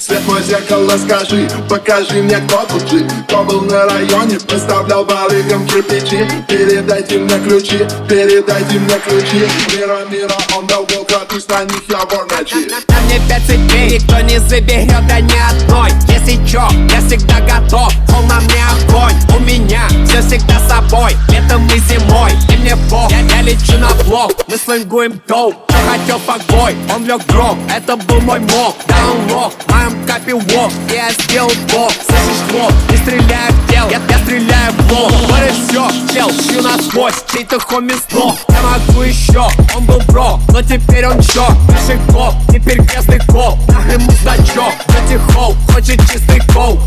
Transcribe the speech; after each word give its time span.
зеркало 0.00 0.96
скажи 0.96 1.48
Покажи 1.68 2.22
мне, 2.22 2.36
кто 2.38 2.64
тут 2.68 2.88
жив. 2.88 3.06
Кто 3.28 3.44
был 3.44 3.62
на 3.62 3.86
районе, 3.86 4.38
поставлял 4.40 5.04
барыгам 5.04 5.66
кирпичи. 5.66 6.26
Передайте 6.48 7.18
мне 7.18 7.38
ключи, 7.38 7.78
передайте 8.08 8.78
мне 8.78 8.98
ключи. 8.98 9.46
Мира, 9.76 10.00
мира, 10.10 10.34
он 10.56 10.66
дал 10.66 10.86
кратусь 11.30 11.48
на 11.48 11.64
них, 11.64 11.82
я 11.88 11.98
вор 11.98 12.26
ночи 12.30 12.68
На 12.88 13.00
мне 13.02 13.20
пять 13.28 13.44
цепей, 13.46 13.98
никто 13.98 14.20
не 14.20 14.38
заберет, 14.38 15.06
да 15.08 15.20
ни 15.20 15.38
одной. 15.50 15.90
Если 16.08 16.44
чё, 16.46 16.68
я 16.92 17.00
всегда 17.06 17.40
готов, 17.40 17.92
блок, 24.10 24.32
мы 24.48 24.56
слингуем 24.56 25.20
Кто 25.20 25.52
хотел 25.88 26.18
покой, 26.20 26.76
он 26.94 27.06
лег 27.06 27.24
гроб, 27.28 27.56
это 27.74 27.96
был 27.96 28.20
мой 28.20 28.40
мог 28.40 28.76
Да 28.86 28.96
он 29.12 29.32
лох, 29.32 29.52
моем 29.68 30.04
капе 30.06 30.32
walk, 30.32 30.72
и 30.90 30.94
я 30.94 31.10
сделал 31.12 31.50
блок 31.72 31.92
Слышишь 31.92 32.42
хлоп, 32.50 32.72
не 32.90 32.96
стреляю 32.96 33.52
в 33.52 33.70
тел, 33.70 33.88
я, 33.88 34.00
я 34.08 34.18
стреляю 34.18 34.72
в 34.72 34.92
лоб. 34.92 35.12
И 35.12 35.52
все, 35.52 35.88
чел, 36.12 36.30
шью 36.30 36.62
насквозь, 36.62 37.14
чей-то 37.32 37.60
хоми 37.60 37.92
сдох 37.92 38.36
Я 38.48 38.62
могу 38.62 39.02
еще, 39.02 39.46
он 39.76 39.86
был 39.86 40.00
бро, 40.08 40.40
но 40.48 40.60
теперь 40.60 41.06
он 41.06 41.20
чё? 41.22 41.46
Пиши 41.68 41.98
коп, 42.12 42.34
теперь 42.48 42.80
грязный 42.80 43.20
коп, 43.26 43.58
нахрен 43.68 44.00
ему 44.00 44.10
значок. 44.22 44.72
Эти 44.88 45.18
хоу, 45.32 45.54
хочет 45.72 46.00
чистый 46.10 46.40
кол, 46.52 46.78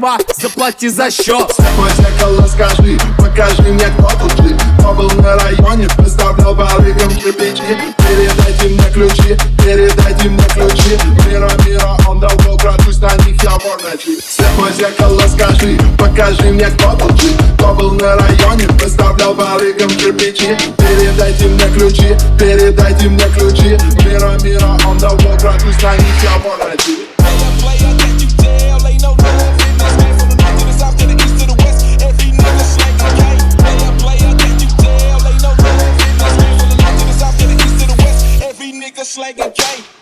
сперва 0.00 0.18
заплати 0.42 0.88
за 0.88 1.10
счет. 1.10 1.56
Мой 1.76 1.90
зеркало 1.96 2.46
скажи, 2.46 2.98
покажи 3.18 3.62
мне, 3.62 3.84
кто 3.98 4.10
тут 4.18 4.32
жив 4.42 4.56
Кто 4.78 4.92
был 4.94 5.10
на 5.22 5.36
районе, 5.36 5.88
поставлял 5.96 6.54
барыгам 6.54 7.10
кирпичи. 7.10 7.62
Передайте 7.98 8.68
мне 8.68 8.90
ключи, 8.92 9.36
передайте 9.62 10.28
мне 10.28 10.44
ключи. 10.54 10.98
Мира, 11.28 11.50
мира, 11.66 11.96
он 12.08 12.18
дал 12.18 12.30
кратусь 12.58 12.98
на 12.98 13.14
них, 13.26 13.42
я 13.42 13.50
вор 13.50 13.80
ночи 13.82 14.18
мой 14.60 14.72
зеркало 14.72 15.22
скажи, 15.26 15.78
покажи 15.98 16.52
мне, 16.52 16.66
кто 16.66 16.92
тут 16.92 17.18
жив 17.20 17.32
Кто 17.54 17.74
был 17.74 17.92
на 17.92 18.16
районе, 18.16 18.66
поставлял 18.80 19.34
барыгам 19.34 19.88
кирпичи. 19.88 20.56
Передайте 20.76 21.46
мне 21.46 21.64
ключи, 21.74 22.16
передайте 22.38 23.08
мне 23.08 23.24
ключи. 23.34 23.78
Мира, 24.04 24.36
мира, 24.42 24.78
он 24.86 24.98
дал 24.98 25.16
кратусь 25.16 25.82
на 25.82 25.96
них, 25.96 26.22
я 26.22 26.38
вор 26.44 26.58
ночи 26.58 26.89
Just 39.00 39.16
like 39.16 39.38
a 39.38 39.50
Jay. 39.50 39.99